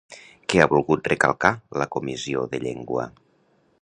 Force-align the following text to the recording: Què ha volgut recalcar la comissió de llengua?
Què 0.53 0.61
ha 0.63 0.67
volgut 0.71 1.09
recalcar 1.11 1.51
la 1.81 1.87
comissió 1.97 2.47
de 2.55 2.63
llengua? 2.65 3.07